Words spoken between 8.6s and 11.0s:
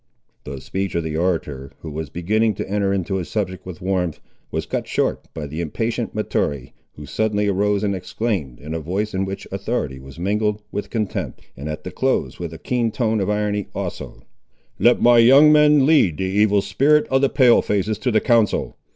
a voice in which authority was mingled with